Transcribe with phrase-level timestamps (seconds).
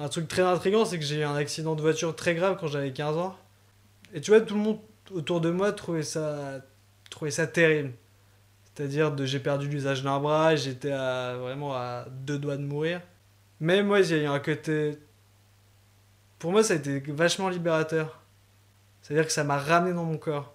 [0.00, 2.68] Un truc très intriguant, c'est que j'ai eu un accident de voiture très grave quand
[2.68, 3.36] j'avais 15 ans.
[4.14, 4.78] Et tu vois, tout le monde
[5.10, 6.62] autour de moi trouvait ça,
[7.10, 7.92] trouvait ça terrible.
[8.64, 13.02] C'est-à-dire que j'ai perdu l'usage d'un bras, j'étais vraiment à deux doigts de mourir.
[13.60, 14.98] Mais moi, il y a eu un côté.
[16.38, 18.22] Pour moi, ça a été vachement libérateur.
[19.02, 20.54] C'est-à-dire que ça m'a ramené dans mon corps.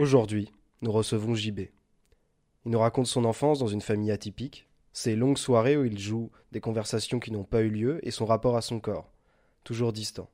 [0.00, 1.60] Aujourd'hui, nous recevons JB.
[2.64, 6.30] Il nous raconte son enfance dans une famille atypique, ses longues soirées où il joue
[6.52, 9.12] des conversations qui n'ont pas eu lieu et son rapport à son corps,
[9.62, 10.30] toujours distant.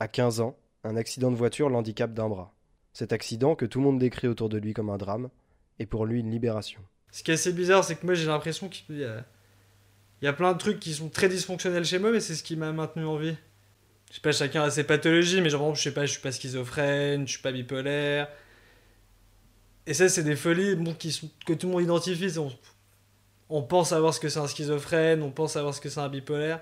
[0.00, 2.54] À 15 ans, un accident de voiture l'handicape d'un bras.
[2.92, 5.30] Cet accident, que tout le monde décrit autour de lui comme un drame,
[5.78, 6.82] est pour lui une libération.
[7.10, 10.32] Ce qui est assez bizarre, c'est que moi j'ai l'impression qu'il y a...
[10.34, 13.06] Plein de trucs qui sont très dysfonctionnels chez moi, mais c'est ce qui m'a maintenu
[13.06, 13.38] en vie.
[14.10, 16.32] Je sais pas, chacun a ses pathologies, mais genre, je sais pas, je suis pas
[16.32, 18.28] schizophrène, je suis pas bipolaire,
[19.86, 22.38] et ça, c'est des folies qui que tout le monde identifie.
[22.38, 22.50] On,
[23.48, 26.08] on pense savoir ce que c'est un schizophrène, on pense savoir ce que c'est un
[26.08, 26.60] bipolaire.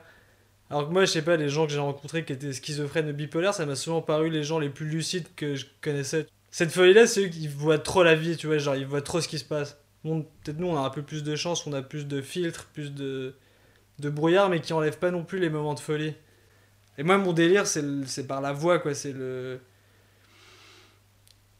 [0.71, 3.13] Alors que moi, je sais pas, les gens que j'ai rencontrés qui étaient schizophrènes ou
[3.13, 6.27] bipolaires, ça m'a souvent paru les gens les plus lucides que je connaissais.
[6.51, 9.21] Cette folie-là, c'est eux qui voient trop la vie, tu vois, genre ils voient trop
[9.21, 9.77] ce qui se passe.
[10.05, 12.93] Peut-être nous, on a un peu plus de chance, on a plus de filtres, plus
[12.93, 13.35] de,
[13.99, 16.15] de brouillard, mais qui enlèvent pas non plus les moments de folie.
[16.99, 18.95] Et moi, mon délire, c'est par la voix, quoi.
[18.95, 19.61] C'est le.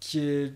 [0.01, 0.53] qui est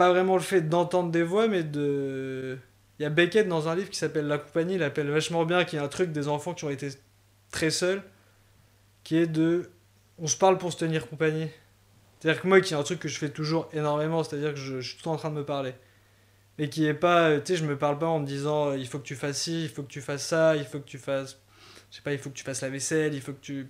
[0.00, 2.56] pas vraiment le fait d'entendre des voix, mais de.
[2.98, 5.66] Il y a Beckett dans un livre qui s'appelle La compagnie, il appelle vachement bien,
[5.66, 6.88] qui est un truc des enfants qui ont été
[7.50, 8.02] très seuls,
[9.04, 9.68] qui est de.
[10.16, 11.50] On se parle pour se tenir compagnie.
[12.18, 14.80] C'est-à-dire que moi, qui est un truc que je fais toujours énormément, c'est-à-dire que je,
[14.80, 15.74] suis tout en train de me parler.
[16.56, 17.38] Mais qui est pas.
[17.38, 19.64] Tu sais, je me parle pas en me disant il faut que tu fasses ci,
[19.64, 21.38] il faut que tu fasses ça, il faut que tu fasses.
[21.90, 23.68] Je sais pas, il faut que tu fasses la vaisselle, il faut que tu.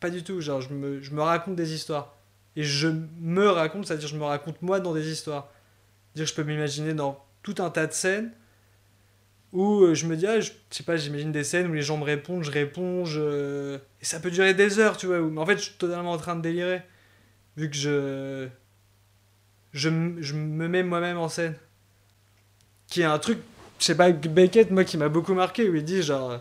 [0.00, 2.16] Pas du tout, genre, je me, je me raconte des histoires.
[2.56, 2.88] Et je
[3.20, 5.52] me raconte, c'est-à-dire je me raconte moi dans des histoires
[6.14, 8.32] dire je peux m'imaginer dans tout un tas de scènes
[9.52, 11.96] où euh, je me dis, ah, je, sais pas, j'imagine des scènes où les gens
[11.96, 13.76] me répondent, je réponds, je...
[13.76, 15.20] et ça peut durer des heures, tu vois.
[15.20, 16.82] Mais en fait, je suis totalement en train de délirer,
[17.56, 18.48] vu que je.
[19.72, 21.54] Je, je me mets moi-même en scène.
[22.88, 23.38] Qui est un truc,
[23.78, 26.32] je sais pas, Beckett, moi, qui m'a beaucoup marqué, où il dit, genre,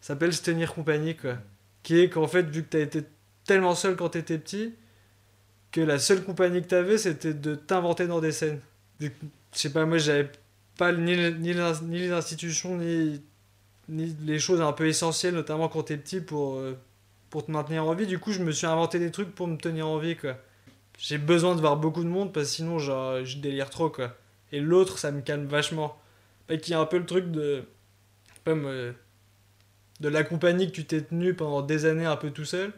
[0.00, 1.36] ça s'appelle se tenir compagnie, quoi.
[1.82, 3.04] Qui est qu'en fait, vu que t'as été
[3.46, 4.74] tellement seul quand t'étais petit,
[5.72, 8.60] que la seule compagnie que t'avais, c'était de t'inventer dans des scènes
[9.00, 9.08] je
[9.52, 10.30] sais pas, moi j'avais
[10.76, 13.20] pas ni, ni, les institutions, ni,
[13.88, 16.78] ni les choses un peu essentielles, notamment quand t'es petit, pour, euh,
[17.28, 18.06] pour te maintenir en vie.
[18.06, 20.36] Du coup, je me suis inventé des trucs pour me tenir en vie, quoi.
[20.98, 24.16] J'ai besoin de voir beaucoup de monde parce que sinon, genre, je délire trop, quoi.
[24.52, 25.98] Et l'autre, ça me calme vachement.
[26.48, 27.64] Bah, qui a un peu le truc de.
[28.44, 28.94] Comme.
[30.00, 32.72] de la compagnie que tu t'es tenu pendant des années un peu tout seul.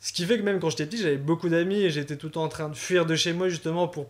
[0.00, 2.32] Ce qui fait que même quand j'étais petit, j'avais beaucoup d'amis et j'étais tout le
[2.32, 4.08] temps en train de fuir de chez moi justement pour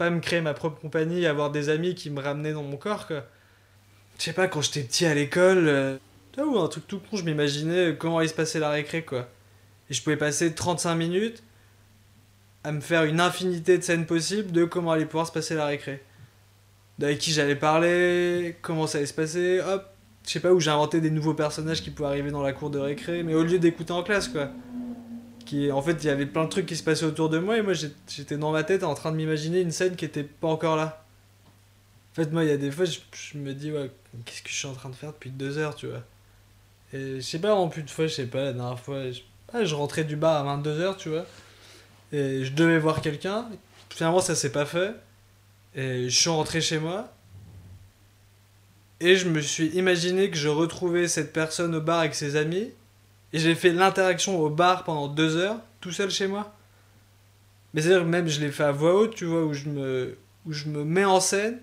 [0.00, 3.06] pas me créer ma propre compagnie, avoir des amis qui me ramenaient dans mon corps.
[3.10, 5.98] Je sais pas, quand j'étais petit à l'école, euh,
[6.38, 9.28] ou un truc tout con, je m'imaginais comment allait se passer la récré, quoi.
[9.90, 11.42] Et je pouvais passer 35 minutes
[12.64, 15.66] à me faire une infinité de scènes possibles de comment allait pouvoir se passer la
[15.66, 16.02] récré.
[16.98, 19.84] D'avec qui j'allais parler, comment ça allait se passer, hop,
[20.26, 22.70] je sais pas où j'ai inventé des nouveaux personnages qui pouvaient arriver dans la cour
[22.70, 24.48] de récré, mais au lieu d'écouter en classe, quoi
[25.72, 27.62] en fait il y avait plein de trucs qui se passaient autour de moi et
[27.62, 30.76] moi j'étais dans ma tête en train de m'imaginer une scène qui était pas encore
[30.76, 31.04] là.
[32.12, 33.90] En fait moi il y a des fois je, me dis ouais
[34.24, 36.02] qu'est-ce que je suis en train de faire depuis deux heures tu vois.
[36.92, 39.20] Et je sais pas en plus de fois je sais pas la dernière fois je,
[39.52, 41.26] ah, je rentrais du bar à 22h tu vois.
[42.12, 43.46] Et je devais voir quelqu'un.
[43.90, 44.94] Finalement ça s'est pas fait.
[45.74, 47.12] Et je suis rentré chez moi.
[49.00, 52.70] Et je me suis imaginé que je retrouvais cette personne au bar avec ses amis
[53.32, 56.54] et j'ai fait l'interaction au bar pendant deux heures, tout seul chez moi.
[57.72, 60.52] Mais c'est-à-dire même je l'ai fait à voix haute, tu vois, où je me, où
[60.52, 61.58] je me mets en scène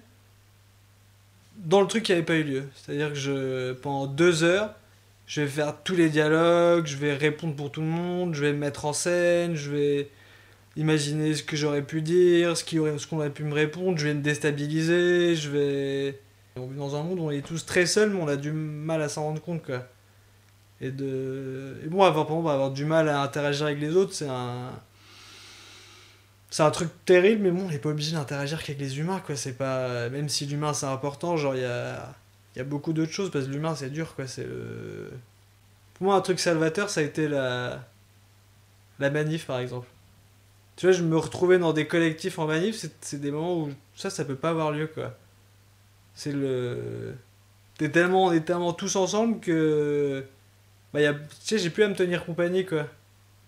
[1.57, 2.63] dans le truc qui n'avait pas eu lieu.
[2.75, 4.73] C'est-à-dire que pendant deux heures,
[5.25, 8.53] je vais faire tous les dialogues, je vais répondre pour tout le monde, je vais
[8.53, 10.09] me mettre en scène, je vais...
[10.77, 14.07] imaginer ce que j'aurais pu dire, ce qu'on aurait, qu'on aurait pu me répondre, je
[14.07, 16.19] vais me déstabiliser, je vais...
[16.55, 18.51] On vit dans un monde où on est tous très seuls, mais on a du
[18.51, 19.87] mal à s'en rendre compte, quoi.
[20.81, 21.77] Et de...
[21.83, 24.71] Et bon, avoir, du mal à interagir avec les autres, c'est un...
[26.49, 29.35] C'est un truc terrible, mais bon, on n'est pas obligé d'interagir qu'avec les humains, quoi.
[29.35, 30.09] C'est pas...
[30.09, 32.15] Même si l'humain, c'est important, genre, il y a...
[32.55, 34.27] Il y a beaucoup d'autres choses, parce que l'humain, c'est dur, quoi.
[34.27, 35.11] C'est le...
[35.95, 37.83] Pour moi, un truc salvateur, ça a été la...
[38.99, 39.87] La manif, par exemple.
[40.75, 43.71] Tu vois, je me retrouvais dans des collectifs en manif, c'est, c'est des moments où
[43.95, 45.17] ça, ça peut pas avoir lieu, quoi.
[46.13, 47.15] C'est le.
[47.77, 50.23] T'es tellement, on est tellement tous ensemble que.
[50.97, 52.87] Bah, tu sais, j'ai plus à me tenir compagnie, quoi.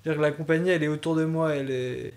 [0.03, 2.13] C'est-à-dire que la compagnie, elle est autour de moi, elle est.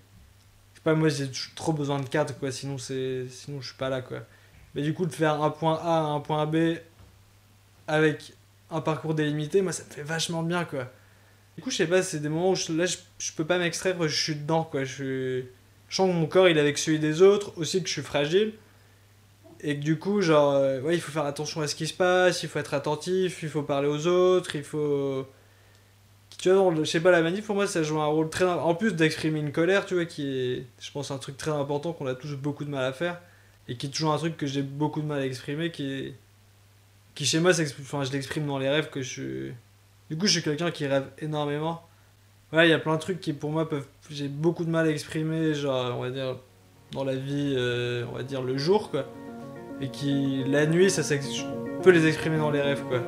[0.73, 3.77] Je sais pas, moi, j'ai trop besoin de cadre, quoi, sinon, c'est, sinon je suis
[3.77, 4.19] pas là, quoi.
[4.75, 6.77] Mais du coup, de faire un point A un point B
[7.87, 8.35] avec
[8.71, 10.93] un parcours délimité, moi, ça me fait vachement bien, quoi.
[11.57, 13.97] Du coup, je sais pas, c'est des moments où là, je, je peux pas m'extraire,
[14.07, 14.85] je suis dedans, quoi.
[14.85, 15.49] Je, suis...
[15.89, 18.03] je sens que mon corps, il est avec celui des autres, aussi que je suis
[18.03, 18.53] fragile.
[19.63, 21.95] Et que du coup, genre, euh, ouais, il faut faire attention à ce qui se
[21.95, 25.27] passe, il faut être attentif, il faut parler aux autres, il faut.
[26.39, 28.45] Tu vois, je sais pas, la manif, pour moi, ça joue un rôle très.
[28.45, 31.93] En plus d'exprimer une colère, tu vois, qui est, je pense, un truc très important
[31.93, 33.21] qu'on a tous beaucoup de mal à faire.
[33.69, 36.15] Et qui est toujours un truc que j'ai beaucoup de mal à exprimer, qui est.
[37.15, 39.53] Qui chez moi, enfin, je l'exprime dans les rêves que je suis
[40.13, 41.81] du coup, je suis quelqu'un qui rêve énormément.
[42.53, 43.87] Ouais, il y a plein de trucs qui pour moi peuvent.
[44.11, 46.37] J'ai beaucoup de mal à exprimer, genre, on va dire,
[46.91, 49.07] dans la vie, euh, on va dire le jour, quoi.
[49.83, 53.01] Et qui, la nuit, ça, je peux les exprimer dans les rêves, quoi.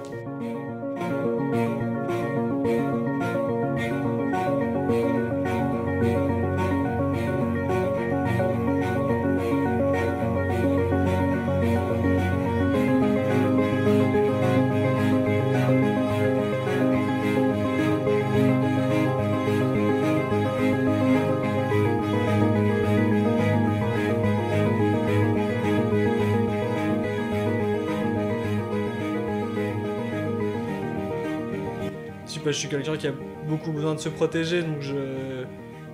[32.64, 33.12] Suis quelqu'un qui a
[33.46, 35.44] beaucoup besoin de se protéger, donc je,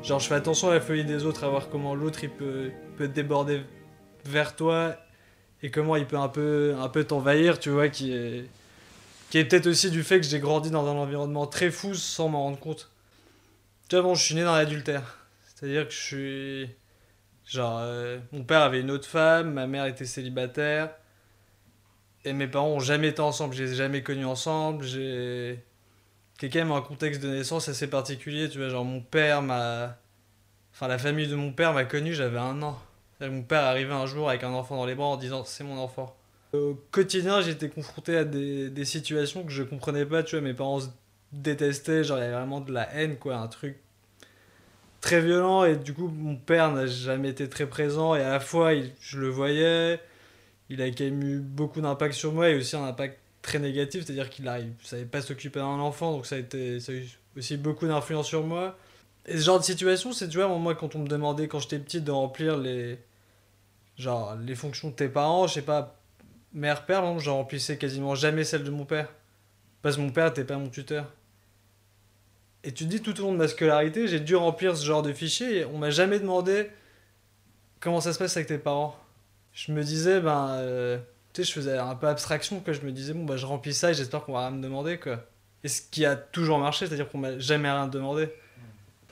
[0.02, 2.70] genre, je fais attention à la folie des autres, à voir comment l'autre il peut,
[2.96, 3.62] peut déborder
[4.24, 4.94] vers toi
[5.62, 8.48] et comment il peut un peu, un peu t'envahir, tu vois, qui est,
[9.30, 12.28] qui est peut-être aussi du fait que j'ai grandi dans un environnement très fou sans
[12.28, 12.90] m'en rendre compte.
[13.88, 15.18] Tu vois, bon, je suis né dans l'adultère.
[15.46, 16.70] C'est-à-dire que je suis.
[17.46, 20.90] Genre, euh, mon père avait une autre femme, ma mère était célibataire,
[22.24, 25.64] et mes parents ont jamais été ensemble, je les ai jamais connus ensemble, j'ai
[26.40, 28.48] qui quand même un contexte de naissance assez particulier.
[28.48, 29.98] Tu vois, genre mon père m'a.
[30.72, 32.78] Enfin, la famille de mon père m'a connu, j'avais un an.
[33.20, 35.76] Mon père arrivait un jour avec un enfant dans les bras en disant c'est mon
[35.78, 36.16] enfant.
[36.54, 40.22] Au quotidien, j'étais confronté à des, des, situations que je comprenais pas.
[40.22, 40.88] Tu vois, mes parents se
[41.32, 43.76] détestaient, genre il y avait vraiment de la haine, quoi, un truc
[45.02, 45.64] très violent.
[45.64, 48.14] Et du coup, mon père n'a jamais été très présent.
[48.14, 50.00] Et à la fois, je le voyais,
[50.70, 53.18] il a quand même eu beaucoup d'impact sur moi et aussi un impact
[53.50, 56.92] très négatif, c'est-à-dire qu'il ne savait pas s'occuper d'un enfant, donc ça a, été, ça
[56.92, 58.78] a eu aussi beaucoup d'influence sur moi.
[59.26, 62.00] Et ce genre de situation, c'est, tu moi, quand on me demandait, quand j'étais petit,
[62.00, 62.98] de remplir les,
[63.98, 65.98] genre, les fonctions de tes parents, je sais pas,
[66.52, 69.08] mère, père, non, je remplissais quasiment jamais celle de mon père.
[69.82, 71.06] Parce que mon père n'était pas mon tuteur.
[72.62, 75.02] Et tu te dis, tout au long de ma scolarité, j'ai dû remplir ce genre
[75.02, 76.70] de fichier et on m'a jamais demandé
[77.80, 78.96] comment ça se passe avec tes parents.
[79.52, 80.98] Je me disais, ben, euh,
[81.32, 83.74] tu sais, je faisais un peu abstraction, que je me disais, bon, bah, je remplis
[83.74, 85.24] ça et j'espère qu'on va rien me demander, quoi.
[85.62, 88.30] Et ce qui a toujours marché, c'est-à-dire qu'on m'a jamais rien demandé.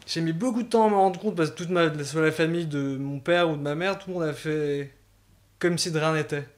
[0.07, 2.33] J'ai mis beaucoup de temps à me rendre compte parce que toute ma, soit la
[2.33, 4.91] famille de mon père ou de ma mère, tout le monde a fait
[5.59, 6.49] comme si de rien n'était.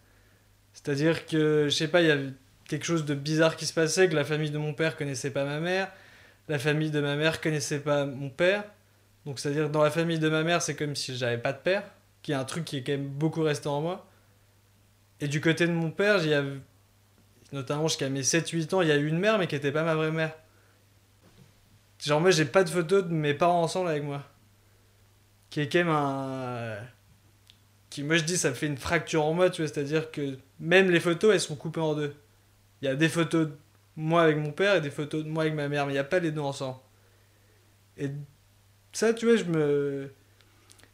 [0.73, 2.33] C'est-à-dire que, je sais pas, il y avait
[2.69, 5.45] quelque chose de bizarre qui se passait, que la famille de mon père connaissait pas
[5.45, 5.91] ma mère,
[6.49, 8.65] la famille de ma mère connaissait pas mon père.
[9.27, 11.83] Donc, c'est-à-dire dans la famille de ma mère, c'est comme si j'avais pas de père,
[12.23, 14.07] qui est un truc qui est quand même beaucoup resté en moi.
[15.21, 16.43] Et du côté de mon père, il y a,
[17.53, 19.83] notamment jusqu'à mes 7-8 ans, il y a eu une mère, mais qui n'était pas
[19.83, 20.33] ma vraie mère.
[22.03, 24.25] Genre, moi, j'ai pas de photos de mes parents ensemble avec moi.
[25.51, 26.79] Qui est quand même un.
[27.91, 29.71] Qui, moi, je dis, ça fait une fracture en moi, tu vois.
[29.71, 32.15] C'est-à-dire que même les photos, elles sont coupées en deux.
[32.81, 33.53] Il y a des photos de
[33.97, 36.01] moi avec mon père et des photos de moi avec ma mère, mais il n'y
[36.01, 36.79] a pas les deux ensemble.
[37.99, 38.11] Et
[38.93, 40.11] ça, tu vois, je me.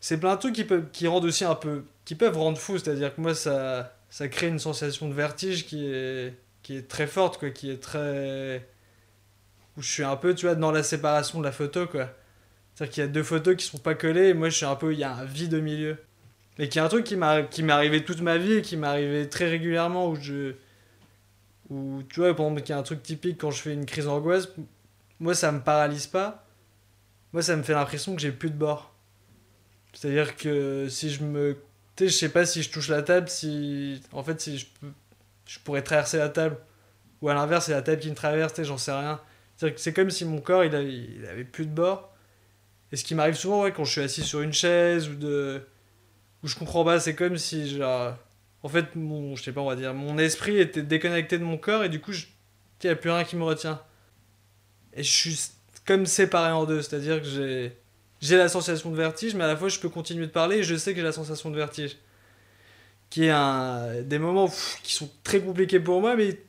[0.00, 1.84] C'est plein de trucs qui, peuvent, qui rendent aussi un peu.
[2.04, 2.78] qui peuvent rendre fou.
[2.78, 7.06] C'est-à-dire que moi, ça ça crée une sensation de vertige qui est, qui est très
[7.06, 8.68] forte, quoi, qui est très.
[9.76, 12.10] où je suis un peu, tu vois, dans la séparation de la photo, quoi.
[12.74, 14.76] C'est-à-dire qu'il y a deux photos qui sont pas collées, et moi je suis un
[14.76, 14.92] peu.
[14.92, 15.98] il y a un vide au milieu.
[16.58, 19.48] Mais qui est un truc qui m'est arrivé toute ma vie qui m'est arrivé très
[19.48, 20.54] régulièrement, où je.
[21.70, 24.06] où, tu vois, par exemple, qui est un truc typique quand je fais une crise
[24.06, 24.48] d'angoisse,
[25.20, 26.46] moi ça me paralyse pas.
[27.32, 28.94] Moi ça me fait l'impression que j'ai plus de bord.
[29.92, 31.56] C'est-à-dire que si je me.
[31.96, 34.02] Tu je sais pas si je touche la table, si.
[34.12, 34.66] En fait, si je.
[35.46, 36.58] Je pourrais traverser la table.
[37.22, 39.20] Ou à l'inverse, c'est la table qui me traverse, tu j'en sais rien.
[39.76, 42.12] C'est comme si mon corps, il avait, il avait plus de bord.
[42.92, 45.66] Et ce qui m'arrive souvent, ouais, quand je suis assis sur une chaise ou de.
[46.42, 48.14] Où je comprends pas, c'est comme si, genre.
[48.62, 49.34] En fait, mon.
[49.36, 49.94] Je sais pas, on dire.
[49.94, 53.24] Mon esprit était déconnecté de mon corps et du coup, il n'y a plus rien
[53.24, 53.80] qui me retient.
[54.92, 55.50] Et je suis
[55.86, 57.76] comme séparé en deux, c'est-à-dire que j'ai.
[58.20, 60.62] J'ai la sensation de vertige, mais à la fois je peux continuer de parler et
[60.62, 61.96] je sais que j'ai la sensation de vertige.
[63.10, 64.02] Qui est un.
[64.02, 64.50] Des moments
[64.82, 66.40] qui sont très compliqués pour moi, mais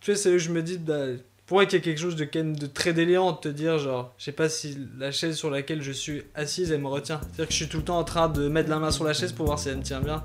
[0.00, 0.78] tu vois, c'est où je me dis.
[0.78, 1.06] bah,
[1.46, 4.12] pour moi, qu'il y a quelque chose de, de très délirant de te dire, genre,
[4.18, 7.20] je sais pas si la chaise sur laquelle je suis assise, elle me retient.
[7.22, 9.12] C'est-à-dire que je suis tout le temps en train de mettre la main sur la
[9.12, 10.24] chaise pour voir si elle me tient bien.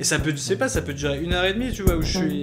[0.00, 1.96] Et ça peut, je sais pas, ça peut durer une heure et demie, tu vois,
[1.96, 2.42] où je suis.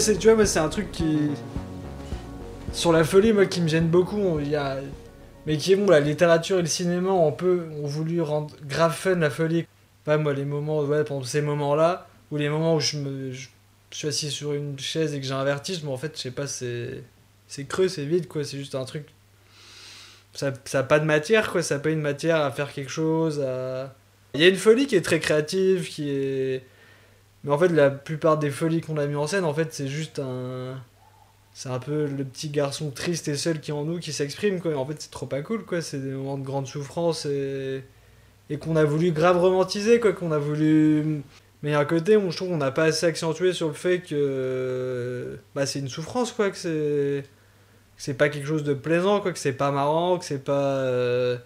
[0.00, 1.30] C'est, tu vois, c'est un truc qui.
[2.72, 4.16] Sur la folie, moi, qui me gêne beaucoup.
[4.18, 4.78] on- Il y a...
[5.46, 8.94] Mais qui est bon, la littérature et le cinéma ont, peu, ont voulu rendre grave
[8.94, 9.66] fun la folie.
[10.04, 13.32] Pas moi, les moments, ouais, pendant ces moments-là, ou les moments où je me.
[13.32, 13.48] Je,
[13.90, 16.30] suis assis sur une chaise et que j'ai un vertige, mais en fait, je sais
[16.30, 17.02] pas, c'est.
[17.48, 18.44] C'est creux, c'est vide, quoi.
[18.44, 19.06] C'est juste un truc.
[20.34, 21.62] Ça ça a pas de matière, quoi.
[21.62, 23.94] Ça a pas une matière à faire quelque chose, à.
[24.34, 26.64] Il y a une folie qui est très créative, qui est.
[27.44, 29.88] Mais en fait, la plupart des folies qu'on a mis en scène, en fait, c'est
[29.88, 30.80] juste un.
[31.54, 34.60] C'est un peu le petit garçon triste et seul qui est en nous qui s'exprime,
[34.60, 34.72] quoi.
[34.72, 35.82] Et en fait, c'est trop pas cool, quoi.
[35.82, 37.82] C'est des moments de grande souffrance et.
[38.50, 40.12] Et qu'on a voulu grave romantiser, quoi.
[40.12, 41.22] Qu'on a voulu.
[41.62, 45.38] Mais un côté où je trouve qu'on n'a pas assez accentué sur le fait que.
[45.54, 46.50] Bah, c'est une souffrance, quoi.
[46.50, 47.24] Que c'est.
[47.96, 49.32] Que c'est pas quelque chose de plaisant, quoi.
[49.32, 50.76] Que c'est pas marrant, que c'est pas.
[50.78, 51.38] euh,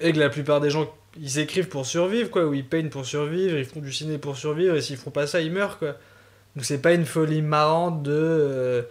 [0.00, 3.06] Et que la plupart des gens ils écrivent pour survivre, quoi, ou ils peignent pour
[3.06, 5.96] survivre, ils font du ciné pour survivre, et s'ils font pas ça, ils meurent, quoi.
[6.56, 8.12] Donc c'est pas une folie marrante de.
[8.12, 8.82] euh,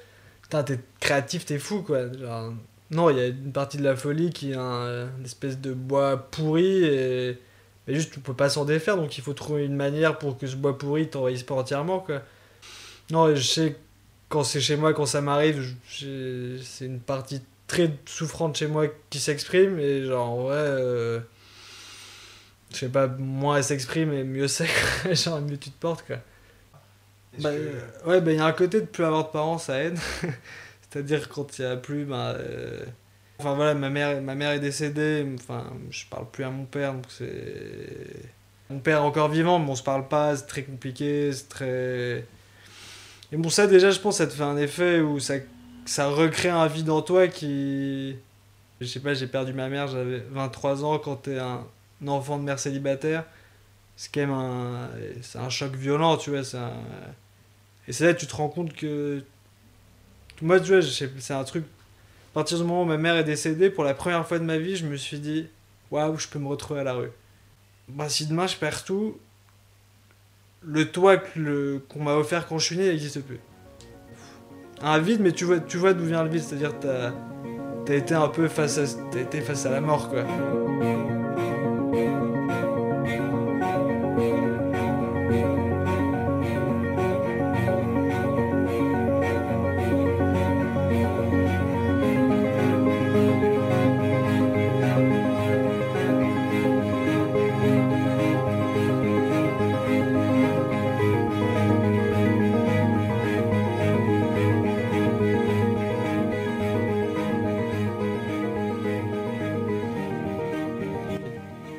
[0.44, 2.12] Putain, t'es créatif, t'es fou, quoi.
[2.14, 2.54] Genre,
[2.92, 5.74] non, il y a une partie de la folie qui est un, une espèce de
[5.74, 7.38] bois pourri, et.
[7.88, 10.56] Juste, tu peux pas s'en défaire, donc il faut trouver une manière pour que ce
[10.56, 12.22] bois pourri t'envahisse pas entièrement, quoi.
[13.12, 13.76] Non, je sais,
[14.30, 19.20] quand c'est chez moi, quand ça m'arrive, c'est une partie très souffrante chez moi qui
[19.20, 20.56] s'exprime, et genre, en vrai.
[20.58, 21.20] euh,
[22.76, 24.68] je sais pas, moins elle s'exprime et mieux c'est,
[25.14, 26.18] genre mieux tu te portes quoi.
[27.40, 29.84] Bah, euh, ouais, bah il y a un côté de plus avoir de parents, ça
[29.84, 29.98] aide.
[30.90, 32.36] C'est-à-dire quand il y a plus, bah.
[32.38, 32.86] euh,
[33.40, 36.94] Enfin voilà, ma mère, ma mère est décédée, enfin je parle plus à mon père,
[36.94, 38.32] donc c'est.
[38.70, 42.26] Mon père est encore vivant, mais on se parle pas, c'est très compliqué, c'est très.
[43.32, 45.36] Et bon, ça déjà, je pense, ça te fait un effet où ça,
[45.86, 48.18] ça recrée un vide en toi qui.
[48.82, 51.66] Je sais pas, j'ai perdu ma mère, j'avais 23 ans quand t'es un
[52.08, 53.24] enfant de mère célibataire,
[53.96, 54.90] c'est quand même un,
[55.22, 56.40] c'est un choc violent, tu vois.
[56.58, 56.72] un-
[57.88, 59.24] Et c'est là que tu te rends compte que.
[60.42, 61.64] Moi, tu vois, c'est un truc.
[61.64, 64.58] À partir du moment où ma mère est décédée, pour la première fois de ma
[64.58, 65.48] vie, je me suis dit
[65.92, 67.12] Waouh, je peux me retrouver à la rue.
[67.88, 69.18] Bah, si demain je perds tout,
[70.64, 73.40] le toit que qu'on m'a offert quand je suis né n'existe plus.
[74.82, 77.14] Un vide, mais tu vois, tu vois d'où vient le vide, c'est-à-dire t'as,
[77.86, 78.84] t'as été un peu face à,
[79.18, 80.26] été face à la mort, quoi.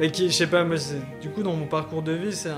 [0.06, 0.76] Mais qui, je sais pas, moi,
[1.20, 2.52] du coup, dans mon parcours de vie, c'est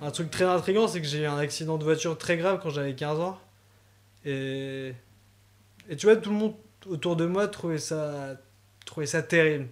[0.00, 0.10] un.
[0.12, 2.94] Truc très intriguant, c'est que j'ai eu un accident de voiture très grave quand j'avais
[2.94, 3.40] 15 ans.
[4.24, 4.94] Et.
[5.98, 6.54] Tu vois, tout le monde
[6.86, 8.36] autour de moi trouvait ça,
[8.86, 9.66] trouvait ça terrible.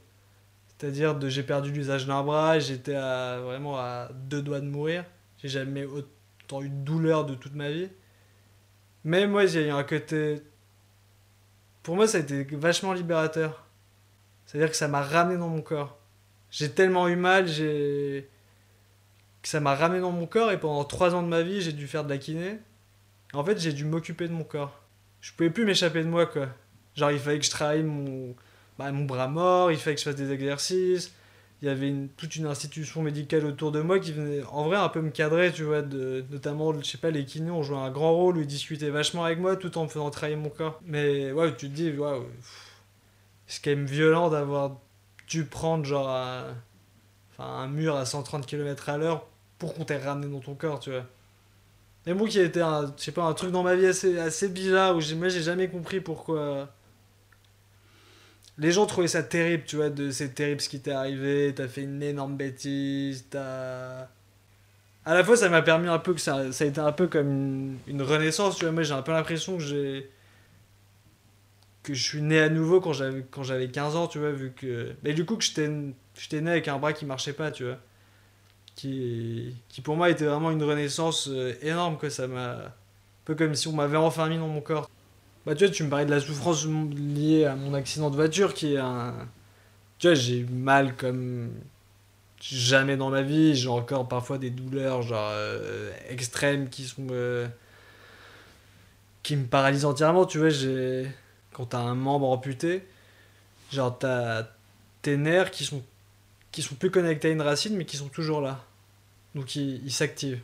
[0.66, 5.04] C'est-à-dire, de j'ai perdu l'usage d'un bras, j'étais vraiment à deux doigts de mourir.
[5.40, 7.90] J'ai jamais autant eu de douleur de toute ma vie.
[9.04, 10.42] Mais moi, j'ai eu un côté.
[11.84, 13.64] Pour moi, ça a été vachement libérateur.
[14.46, 15.98] C'est-à-dire que ça m'a ramené dans mon corps.
[16.50, 18.23] J'ai tellement eu mal, que
[19.43, 21.87] ça m'a ramené dans mon corps et pendant trois ans de ma vie, j'ai dû
[21.87, 22.59] faire de la kiné.
[23.35, 24.81] En fait, j'ai dû m'occuper de mon corps.
[25.21, 26.49] Je pouvais plus m'échapper de moi, quoi.
[26.97, 28.35] Genre, il fallait que je travaille mon,
[28.78, 31.12] bah, mon bras mort, il fallait que je fasse des exercices.
[31.61, 34.88] Il y avait toute une institution médicale autour de moi qui venait en vrai un
[34.88, 38.12] peu me cadrer, tu vois, notamment, je sais pas, les kinés ont joué un grand
[38.14, 40.81] rôle où ils discutaient vachement avec moi tout en me faisant travailler mon corps.
[40.87, 42.26] Mais ouais, tu te dis, waouh,
[43.49, 44.78] c'est quand même violent d'avoir
[45.28, 46.54] dû prendre genre un,
[47.32, 49.26] enfin, un mur à 130 km à l'heure
[49.58, 51.04] pour qu'on t'ait ramené dans ton corps, tu vois.
[52.06, 54.18] Et moi qui a été un, je sais pas, un truc dans ma vie assez,
[54.18, 56.68] assez bizarre où moi j'ai jamais compris pourquoi
[58.58, 61.68] les gens trouvaient ça terrible, tu vois, de c'est terrible ce qui t'est arrivé, t'as
[61.68, 64.08] fait une énorme bêtise, t'as.
[65.04, 67.06] À la fois, ça m'a permis un peu que ça, ça a été un peu
[67.06, 68.73] comme une, une renaissance, tu vois.
[68.73, 70.11] Moi, j'ai un peu l'impression que j'ai.
[71.88, 74.52] Que je suis né à nouveau quand j'avais, quand j'avais 15 ans, tu vois, vu
[74.52, 74.95] que.
[75.02, 77.78] Mais du coup, que j'étais, né avec un bras qui marchait pas, tu vois.
[78.76, 82.50] Qui, qui pour moi était vraiment une renaissance euh, énorme, que ça m'a.
[82.50, 82.73] Un
[83.25, 84.90] peu comme si on m'avait enfin mis dans mon corps.
[85.47, 88.52] Bah, tu vois, tu me parlais de la souffrance liée à mon accident de voiture
[88.52, 89.14] qui est un.
[89.99, 91.50] Tu vois, j'ai mal comme
[92.40, 93.54] jamais dans ma vie.
[93.54, 97.07] J'ai encore parfois des douleurs, genre euh, extrêmes qui sont.
[97.12, 97.49] Euh,
[99.23, 100.26] qui me paralysent entièrement.
[100.26, 101.09] Tu vois, j'ai.
[101.52, 102.87] Quand t'as un membre amputé,
[103.73, 104.49] genre t'as
[105.02, 105.83] tes nerfs qui sont.
[106.52, 108.64] qui sont plus connectés à une racine, mais qui sont toujours là.
[109.35, 110.40] Donc ils s'activent.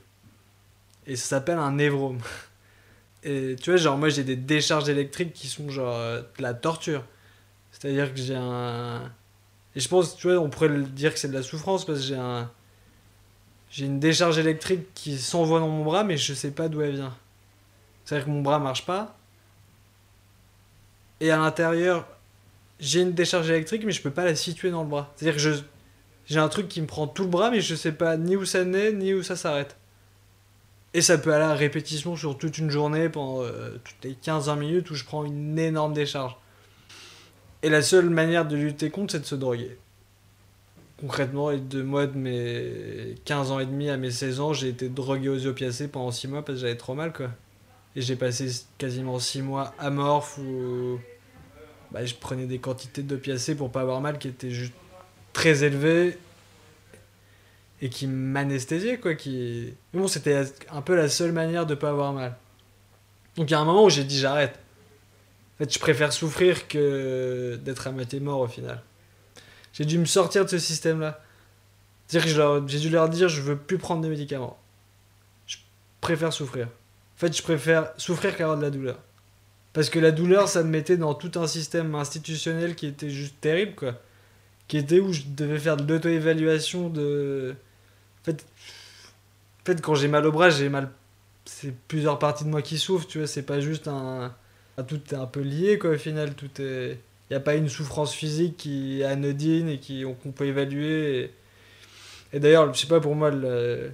[1.07, 2.21] Et ça s'appelle un névrome.
[3.25, 6.53] Et tu vois, genre, moi j'ai des décharges électriques qui sont genre euh, de la
[6.53, 7.03] torture.
[7.73, 9.11] C'est-à-dire que j'ai un.
[9.75, 12.05] Et je pense, tu vois, on pourrait dire que c'est de la souffrance parce que
[12.05, 12.51] j'ai un.
[13.71, 16.95] J'ai une décharge électrique qui s'envoie dans mon bras, mais je sais pas d'où elle
[16.95, 17.17] vient.
[18.05, 19.17] C'est-à-dire que mon bras marche pas.
[21.25, 22.07] Et à l'intérieur,
[22.78, 25.11] j'ai une décharge électrique, mais je peux pas la situer dans le bras.
[25.16, 25.62] C'est-à-dire que je.
[26.26, 28.45] J'ai un truc qui me prend tout le bras, mais je sais pas ni où
[28.45, 29.76] ça naît, ni où ça s'arrête.
[30.93, 34.59] Et ça peut aller à répétition sur toute une journée, pendant euh, toutes les 15-20
[34.59, 36.37] minutes où je prends une énorme décharge.
[37.62, 39.78] Et la seule manière de lutter contre, c'est de se droguer.
[41.01, 44.90] Concrètement, de moi, de mes 15 ans et demi à mes 16 ans, j'ai été
[44.90, 47.31] drogué aux opiacés pendant 6 mois parce que j'avais trop mal, quoi.
[47.96, 50.99] Et j'ai passé quasiment 6 mois amorphe où
[51.94, 54.72] bah, je prenais des quantités d'opiacés pour pas avoir mal qui étaient juste
[55.33, 56.18] très élevées
[57.80, 61.90] et qui m'anesthésiait quoi qui mais bon c'était un peu la seule manière de pas
[61.90, 62.35] avoir mal.
[63.37, 64.59] Donc il y a un moment où j'ai dit j'arrête.
[65.54, 68.83] En fait je préfère souffrir que d'être à moitié mort au final.
[69.72, 71.22] J'ai dû me sortir de ce système là
[72.09, 74.59] j'ai dû leur dire je veux plus prendre de médicaments.
[75.46, 75.59] Je
[76.00, 76.66] préfère souffrir.
[76.66, 78.98] En fait je préfère souffrir qu'avoir de la douleur
[79.75, 83.39] parce que la douleur ça me mettait dans tout un système institutionnel qui était juste
[83.43, 84.01] terrible quoi
[84.69, 87.55] qui était où je devais faire de l'auto-évaluation de
[89.65, 90.91] en fait, quand j'ai mal au bras, j'ai mal.
[91.47, 94.35] C'est plusieurs parties de moi qui souffrent, tu vois, c'est pas juste un.
[94.89, 96.35] Tout est un peu lié, quoi, au final.
[96.35, 96.99] Tout est.
[97.31, 101.31] Il n'y a pas une souffrance physique qui est anodine et qu'on peut évaluer.
[102.35, 103.91] Et, d'ailleurs, je sais pas, pour moi, le...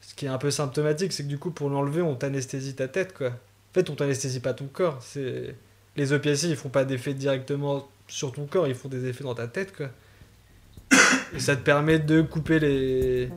[0.00, 2.88] ce qui est un peu symptomatique, c'est que du coup, pour l'enlever, on t'anesthésie ta
[2.88, 3.32] tête, quoi.
[3.72, 4.98] En fait, on t'anesthésie pas ton corps.
[5.00, 5.54] C'est
[5.96, 9.34] Les opiacés, ils font pas d'effet directement sur ton corps, ils font des effets dans
[9.34, 9.88] ta tête, quoi.
[11.34, 13.30] Et ça te permet de couper les,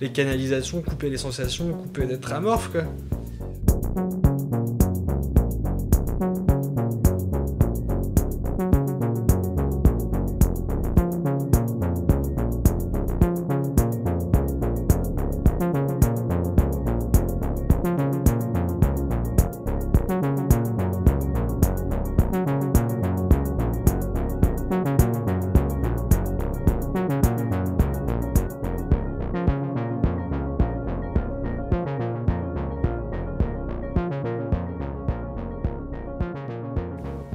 [0.00, 2.84] les canalisations, couper les sensations, couper d'être amorphe, quoi.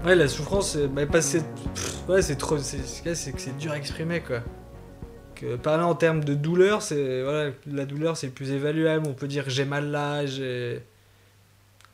[0.05, 1.01] Ouais, la souffrance, c'est bah,
[2.07, 4.41] ouais, c'est trop c'est que c'est dur à exprimer quoi.
[5.63, 9.45] Parler en termes de douleur, c'est voilà, la douleur c'est plus évaluable, on peut dire
[9.47, 10.83] j'ai mal là, j'ai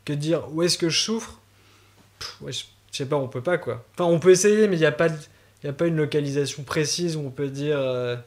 [0.04, 1.40] que dire où est-ce que je souffre?
[2.46, 3.86] Je, sais pas, on peut pas quoi.
[3.94, 5.08] Enfin, on peut essayer mais il y a pas
[5.64, 8.18] a pas une localisation précise où on peut dire euh,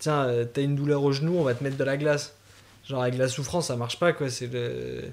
[0.00, 2.36] tiens, euh, t'as une douleur au genou, on va te mettre de la glace.
[2.86, 5.04] Genre avec la souffrance, ça marche pas quoi, c'est le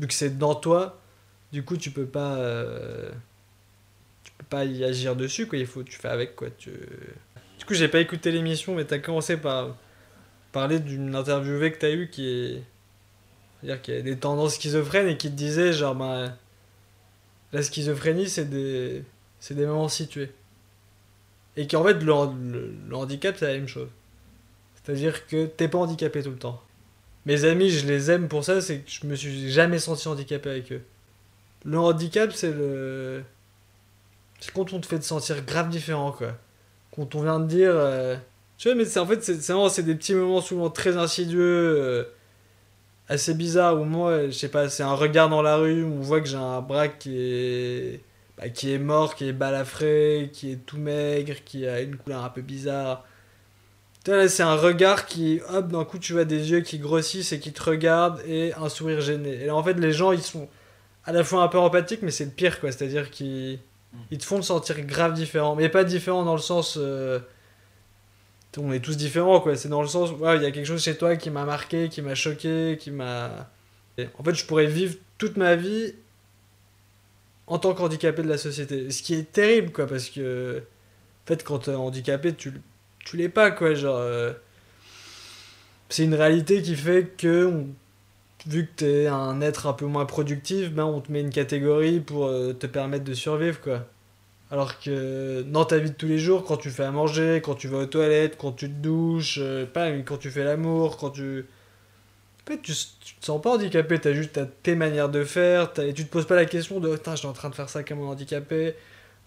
[0.00, 0.98] vu que c'est dans toi,
[1.52, 3.10] du coup tu peux pas euh,
[4.24, 5.58] tu peux pas y agir dessus quoi.
[5.58, 6.48] Il faut tu fais avec quoi.
[6.58, 9.76] Tu du coup j'ai pas écouté l'émission mais t'as commencé par
[10.52, 12.62] parler d'une interviewée que t'as eu qui est
[13.60, 16.36] c'est-à-dire qu'il y a des tendances schizophrènes et qui te disait genre bah,
[17.52, 19.04] la schizophrénie c'est des
[19.38, 20.30] c'est des moments situés
[21.56, 22.12] et qu'en fait le,
[22.50, 23.88] le, le handicap c'est la même chose.
[24.74, 26.60] C'est-à-dire que t'es pas handicapé tout le temps.
[27.26, 30.50] Mes amis je les aime pour ça c'est que je me suis jamais senti handicapé
[30.50, 30.82] avec eux
[31.64, 33.22] le handicap, c'est le.
[34.40, 36.32] c'est quand on te fait te sentir grave différent, quoi.
[36.94, 37.72] Quand on vient de dire.
[37.74, 38.16] euh,
[38.58, 42.04] Tu vois, mais c'est en fait, c'est des petits moments souvent très insidieux, euh,
[43.08, 46.00] assez bizarres, où moi, je sais pas, c'est un regard dans la rue, où on
[46.00, 48.00] voit que j'ai un bras qui est.
[48.38, 52.24] bah, qui est mort, qui est balafré, qui est tout maigre, qui a une couleur
[52.24, 53.04] un peu bizarre.
[54.04, 57.32] Tu vois, c'est un regard qui, hop, d'un coup, tu vois des yeux qui grossissent
[57.32, 59.42] et qui te regardent et un sourire gêné.
[59.42, 60.48] Et là, en fait, les gens, ils sont
[61.04, 62.70] à la fois un peu empathiques, mais c'est le pire, quoi.
[62.72, 63.58] C'est-à-dire qu'ils
[64.10, 65.54] ils te font te sentir grave différent.
[65.56, 66.76] Mais pas différent dans le sens.
[66.80, 67.18] euh,
[68.58, 69.56] On est tous différents, quoi.
[69.56, 70.10] C'est dans le sens.
[70.12, 72.90] Ouais, il y a quelque chose chez toi qui m'a marqué, qui m'a choqué, qui
[72.90, 73.50] m'a.
[74.18, 75.94] En fait, je pourrais vivre toute ma vie
[77.46, 78.90] en tant qu'handicapé de la société.
[78.90, 80.62] Ce qui est terrible, quoi, parce que.
[81.24, 82.52] En fait, quand t'es handicapé, tu,
[83.04, 83.74] tu l'es pas, quoi.
[83.74, 83.96] Genre.
[83.98, 84.32] euh,
[85.88, 87.46] C'est une réalité qui fait que.
[87.46, 87.68] on-
[88.46, 92.00] Vu que t'es un être un peu moins productif, ben on te met une catégorie
[92.00, 93.86] pour euh, te permettre de survivre, quoi.
[94.50, 97.54] Alors que dans ta vie de tous les jours, quand tu fais à manger, quand
[97.54, 99.64] tu vas aux toilettes, quand tu te douches, euh,
[100.04, 101.46] quand tu fais l'amour, quand tu.
[102.44, 106.04] En fait, tu, te sens pas handicapé, t'as juste tes manières de faire, et tu
[106.04, 108.00] te poses pas la question de putain, je suis en train de faire ça comme
[108.00, 108.74] un handicapé,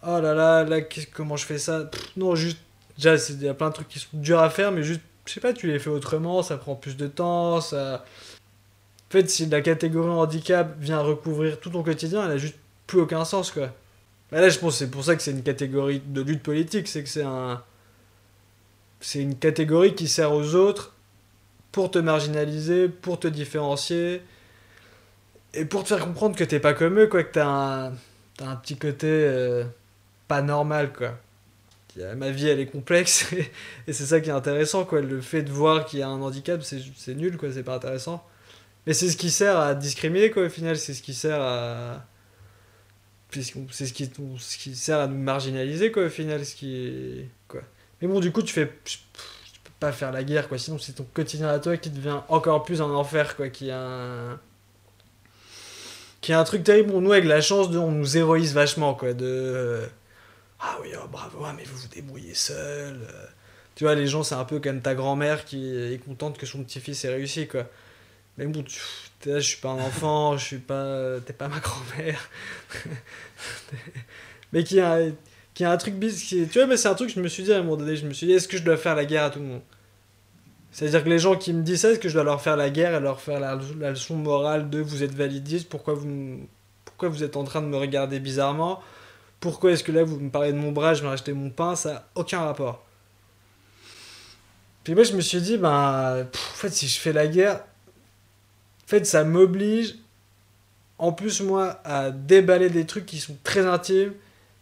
[0.04, 0.82] oh là là, là,
[1.13, 1.89] comment je fais ça?
[2.17, 2.60] Non, juste.
[2.97, 5.34] Déjà, il y a plein de trucs qui sont durs à faire, mais juste, je
[5.34, 8.06] sais pas, tu les fais autrement, ça prend plus de temps, ça.
[9.10, 12.56] En fait, si la catégorie handicap vient recouvrir tout ton quotidien, elle a juste
[12.88, 13.70] plus aucun sens, quoi.
[14.32, 17.04] Bah là, je pense c'est pour ça que c'est une catégorie de lutte politique, c'est
[17.04, 17.62] que c'est un.
[19.00, 20.94] C'est une catégorie qui sert aux autres
[21.72, 24.22] pour te marginaliser, pour te différencier,
[25.54, 27.94] et pour te faire comprendre que t'es pas comme eux, quoi, que t'as un,
[28.38, 29.63] t'as un petit côté euh,
[30.28, 31.18] pas normal, quoi.
[32.18, 33.32] Ma vie, elle est complexe,
[33.88, 35.02] et, c'est ça qui est intéressant, quoi.
[35.02, 37.76] Le fait de voir qu'il y a un handicap, c'est c'est nul, quoi, c'est pas
[37.76, 38.26] intéressant.
[38.88, 42.06] Mais c'est ce qui sert à discriminer, quoi, au final, c'est ce qui sert à
[43.32, 46.45] c'est ce qui, ce qui sert à nous marginaliser, quoi, au final.
[46.45, 47.62] Ce qui quoi.
[48.02, 48.71] Mais bon, du coup, tu fais.
[48.86, 49.00] Tu
[49.63, 50.58] peux pas faire la guerre, quoi.
[50.58, 53.50] Sinon, c'est ton quotidien à toi qui devient encore plus un enfer, quoi.
[53.50, 54.39] Qui est un.
[56.21, 56.91] Qui est un truc terrible.
[56.91, 59.13] Bon, nous, avec la chance, de, on nous héroïse vachement, quoi.
[59.13, 59.26] De.
[59.26, 59.88] euh,
[60.60, 63.02] Ah oui, oh, bravo, ah, mais vous vous débrouillez seul.
[63.02, 63.26] euh.
[63.76, 66.63] Tu vois, les gens, c'est un peu comme ta grand-mère qui est contente que son
[66.63, 67.65] petit-fils ait réussi, quoi.
[68.38, 68.80] Mais bon, tu,
[69.26, 71.19] là, je suis pas un enfant, je suis pas.
[71.26, 72.30] T'es pas ma grand-mère.
[74.54, 75.00] mais qui a,
[75.54, 76.24] qui a un truc bis.
[76.24, 77.78] Qui, tu vois, mais c'est un truc que je me suis dit à un moment
[77.78, 77.95] donné.
[77.95, 79.62] Je me suis dit, est-ce que je dois faire la guerre à tout le monde?
[80.76, 82.69] C'est-à-dire que les gens qui me disent ça, est-ce que je dois leur faire la
[82.69, 86.50] guerre et leur faire la, leçon morale de vous êtes validiste, pourquoi vous,
[86.84, 88.82] pourquoi vous êtes en train de me regarder bizarrement?
[89.39, 91.78] Pourquoi est-ce que là vous me parlez de mon bras, je vais acheter mon pain?
[91.78, 92.84] Ça n'a aucun rapport.
[94.84, 97.62] Puis moi je me suis dit, ben, en fait, si je fais la guerre,
[98.86, 99.95] en fait, ça m'oblige,
[101.00, 104.13] en plus, moi, à déballer des trucs qui sont très intimes,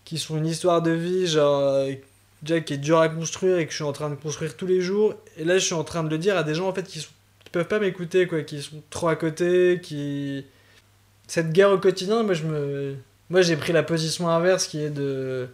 [0.06, 1.92] qui sont une histoire de vie, genre, euh,
[2.42, 4.66] déjà qui est dur à construire et que je suis en train de construire tous
[4.66, 5.14] les jours.
[5.38, 7.02] Et là, je suis en train de le dire à des gens, en fait, qui,
[7.02, 7.10] sont,
[7.44, 10.46] qui peuvent pas m'écouter, quoi, qui sont trop à côté, qui.
[11.28, 12.96] Cette guerre au quotidien, moi, je me.
[13.30, 15.50] Moi, j'ai pris la position inverse qui est de.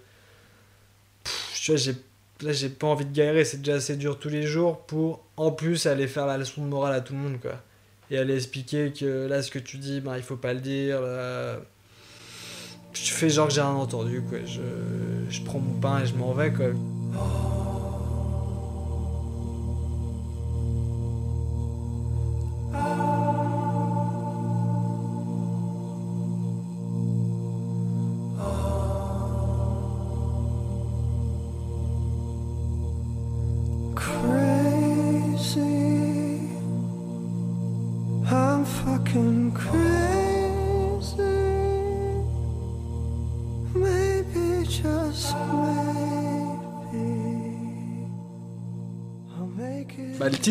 [1.55, 1.95] Tu vois, j'ai.
[2.41, 5.51] Là, j'ai pas envie de galérer, c'est déjà assez dur tous les jours pour, en
[5.51, 7.61] plus, aller faire la leçon de morale à tout le monde, quoi
[8.11, 11.01] et aller expliquer que là ce que tu dis ben il faut pas le dire
[11.01, 11.59] là...
[12.93, 14.39] je fais genre que j'ai rien entendu quoi.
[14.45, 16.67] Je, prends mon pain et je m'en vais quoi.
[17.13, 17.58] Crazy.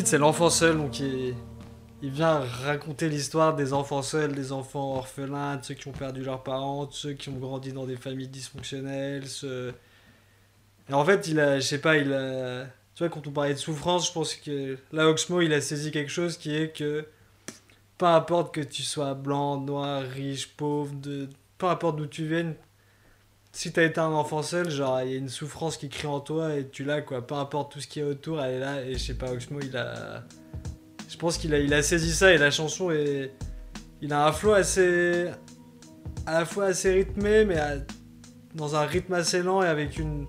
[0.06, 1.34] C'est l'enfant seul donc il,
[2.02, 6.22] il vient raconter l'histoire des enfants seuls des enfants orphelins de ceux qui ont perdu
[6.22, 9.74] leurs parents de ceux qui ont grandi dans des familles dysfonctionnelles ceux...
[10.88, 13.54] et en fait il a je sais pas il a tu vois quand on parlait
[13.54, 17.06] de souffrance je pense que là Oxmo il a saisi quelque chose qui est que
[17.98, 21.28] peu importe que tu sois blanc, noir, riche, pauvre, de...
[21.58, 22.54] peu importe d'où tu viennes,
[23.58, 26.20] si t'as été un enfant seul, genre il y a une souffrance qui crie en
[26.20, 28.82] toi et tu l'as quoi, peu importe tout ce qui est autour, elle est là
[28.84, 30.22] et je sais pas, Oxmo il a.
[31.08, 33.32] Je pense qu'il a, saisi ça et la chanson est.
[34.00, 35.26] Il a un flow assez.
[36.24, 37.58] à la fois assez rythmé mais
[38.54, 40.28] dans un rythme assez lent et avec une.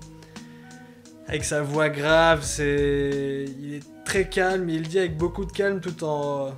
[1.27, 3.45] avec sa voix grave, c'est.
[3.59, 6.55] Il est très calme, il dit avec beaucoup de calme tout en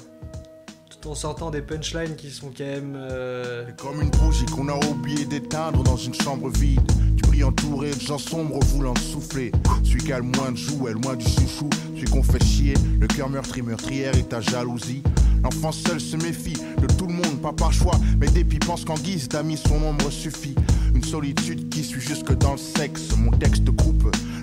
[1.02, 1.16] tout en
[1.50, 2.96] des punchlines qui sont quand même.
[2.96, 6.80] euh, Comme une bougie qu'on a oublié d'éteindre dans une chambre vide.
[7.18, 7.52] Tu brilles en
[8.00, 9.52] gens sombres voulant souffler.
[9.84, 11.70] Celui qui a le moins de joues est loin du chouchou.
[11.96, 15.02] Celui qu'on fait chier, le cœur meurtri meurtrière et ta jalousie.
[15.44, 18.94] L'enfant seul se méfie de tout le monde, pas par choix, mais dépit pense qu'en
[18.94, 20.54] guise d'amis son ombre suffit.
[20.94, 23.16] Une solitude qui suit jusque dans le sexe.
[23.18, 23.92] Mon texte coupe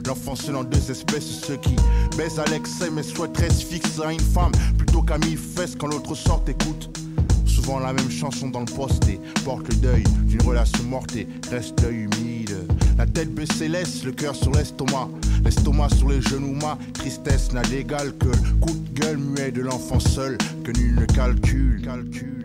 [0.09, 1.77] l'enfant seul en deux espèces, ceux qui
[2.17, 5.87] baisent à l'excès mais souhaiteraient se fixer à une femme plutôt qu'à mille fesses quand
[5.87, 6.91] l'autre sort écoute.
[7.45, 11.81] Souvent la même chanson dans le posté porte le deuil d'une relation morte et reste
[11.83, 12.57] l'œil humide.
[12.97, 15.09] La tête baissée laisse le cœur sur l'estomac,
[15.45, 19.61] l'estomac sur les genoux, ma tristesse n'a d'égal que le coup de gueule muet de
[19.61, 21.83] l'enfant seul que nul ne calcule.
[21.83, 22.38] calcule.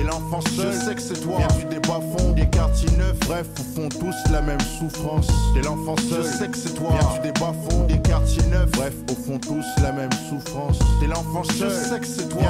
[0.00, 1.36] T'es l'enfant seul, je sais que c'est toi.
[1.36, 3.18] Viens du bas fond, des quartiers neufs.
[3.28, 5.26] Bref, au fond, tous la même souffrance.
[5.52, 6.88] T'es l'enfant seul, je sais que c'est toi.
[6.98, 8.70] Viens du bas fond, des quartiers neufs.
[8.70, 10.78] Bref, au fond, tous la même souffrance.
[11.00, 12.40] T'es l'enfant seul, je sais que c'est toi.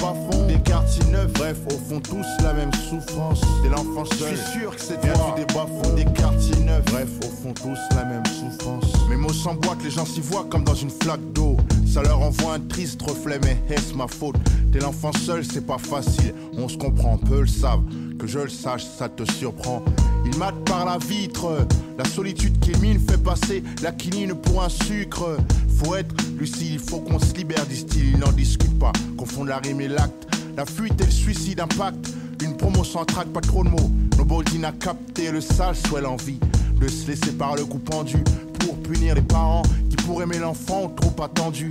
[0.00, 1.32] Bas fond, des quartiers neufs.
[1.32, 3.40] Bref, au fond, tous la même souffrance.
[3.64, 5.10] T'es l'enfant seul, je suis sûr que c'est toi.
[5.34, 6.84] Viens du bas fond, des quartiers neufs.
[6.92, 8.84] Bref, au fond, tous la même souffrance.
[9.08, 11.56] Mes mots s'emboîtent, les gens s'y voient comme dans une flaque d'eau.
[11.92, 14.36] Ça leur envoie un triste reflet, mais est-ce ma faute?
[14.72, 16.32] T'es l'enfant seul, c'est pas facile.
[16.56, 17.82] On se comprend, peu le savent.
[18.16, 19.84] Que je le sache, ça te surprend.
[20.24, 21.66] Il mate par la vitre.
[21.98, 25.36] La solitude qui mine fait passer la quinine pour un sucre.
[25.82, 28.12] Faut être lucide, faut qu'on se libère, disent-ils.
[28.12, 28.92] Ils n'en discutent pas.
[29.18, 30.28] Confondent la rime et l'acte.
[30.56, 32.12] La fuite et le suicide impact.
[32.40, 33.90] Une promo sans trac, pas trop de mots.
[34.16, 36.38] Noboldine a capté le sale, soit l'envie
[36.88, 38.16] se laisser par le coup pendu
[38.60, 41.68] pour punir les parents qui pour aimer l'enfant trop attendu.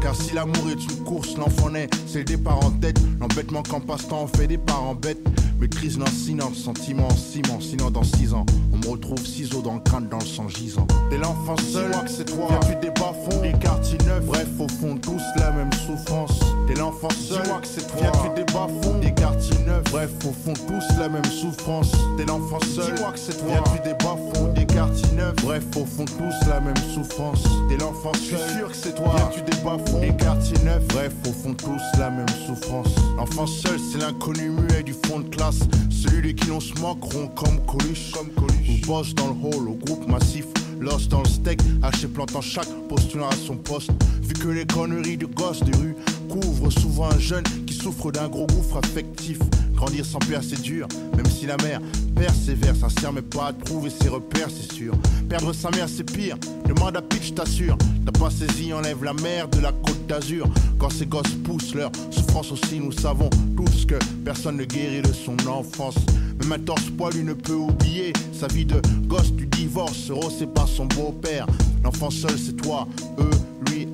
[0.00, 2.98] Car si l'amour est une course, l'enfant naît, c'est le départ en tête.
[3.20, 5.20] L'embêtement qu'en passe-temps on fait des parents bêtes.
[5.60, 7.60] Maîtrise lancinante, sentiment en ciment.
[7.60, 10.86] Sinon, dans six ans, on me retrouve ciseaux dans le crâne, dans le sang gisant.
[11.10, 12.48] T'es l'enfant seul, que c'est toi.
[12.62, 14.24] Viens du bas fond, des quartiers neufs.
[14.24, 16.40] Bref, au fond, tous la même souffrance.
[16.66, 18.10] T'es l'enfant seul, que c'est toi.
[18.22, 19.58] Viens du bas fond, des quartiers
[19.90, 21.92] Bref, au fond, tous la même souffrance.
[22.16, 23.62] T'es l'enfant seul, moi que c'est toi.
[23.72, 25.36] Viens du bas fond, des quartiers neufs.
[25.42, 27.42] Bref, au fond, tous la même souffrance.
[27.68, 29.14] T'es l'enfant seul, je suis sûr que c'est toi.
[29.16, 30.86] Viens du bas fond, des quartiers neufs.
[30.88, 32.94] Bref, au fond, tous la même souffrance.
[33.16, 35.60] L'enfant seul, c'est l'inconnu muet du fond de classe.
[35.90, 38.12] Celui de qui l'on se moqueront comme Coluche.
[38.12, 38.82] Comme Coluche.
[38.82, 40.46] Ou bosse dans le hall, au groupe massif.
[40.80, 43.90] Lost dans le steak, haché plantant chaque postulant à son poste.
[44.22, 45.94] Vu que les conneries de gosses de rue
[46.30, 49.38] couvrent souvent un jeune qui souffre d'un gros gouffre affectif.
[49.80, 51.80] Grandir sans père, c'est dur, même si la mère
[52.14, 54.92] persévère, sincère, mais pas à trouver ses repères, c'est sûr.
[55.26, 56.36] Perdre sa mère, c'est pire.
[56.68, 57.78] Demande à Pitch, t'assure.
[58.04, 60.46] T'as pas saisi, enlève la mer de la côte d'Azur.
[60.78, 65.14] Quand ces gosses poussent leur souffrance aussi, nous savons tous que personne ne guérit de
[65.14, 65.96] son enfance.
[66.42, 70.68] Même un torse poilu ne peut oublier sa vie de gosse du divorce, rossé par
[70.68, 71.46] son beau-père.
[71.84, 72.86] L'enfant seul, c'est toi,
[73.18, 73.88] eux, lui,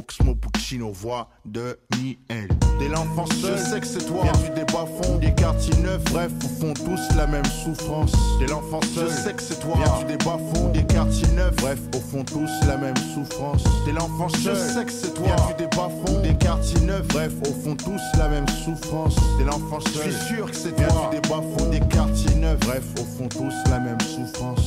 [0.00, 2.48] Oxmo Puccino, voix de Miel.
[2.78, 4.22] T'es l'enfant seul, je sais que c'est toi.
[4.22, 6.02] Viens du bas fond, des quartiers neufs.
[6.04, 8.12] Bref, au fond, tous la même souffrance.
[8.38, 9.74] T'es l'enfant seul, je sais que c'est toi.
[9.76, 11.54] Viens du bas fond, des quartiers neufs.
[11.56, 13.62] Bref, au fond, tous la même souffrance.
[13.84, 15.26] T'es l'enfant seul, je sais que c'est toi.
[15.26, 17.06] Viens du bas fond, des quartiers neufs.
[17.08, 19.16] Bref, au fond, tous la même souffrance.
[19.36, 21.10] T'es l'enfant seul, je suis sûr que c'est toi.
[21.10, 22.60] Viens du bas fond, des quartiers neufs.
[22.60, 24.66] Bref, au fond, tous la même souffrance.